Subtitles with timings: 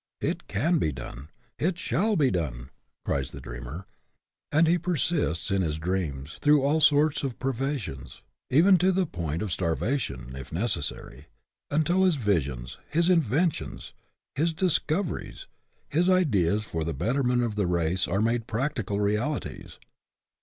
[0.31, 1.29] "It can be done,
[1.59, 2.71] it shall be done,"
[3.05, 3.85] cries the dreamer;
[4.51, 9.43] and he persists in his dreams through all sorts of privations, even to the point
[9.43, 11.27] of starvation, if necessary,
[11.69, 13.93] until his visions, his inventions,
[14.33, 15.45] his discoveries,
[15.87, 19.77] his ideas for the betterment of the race, are made practical realities.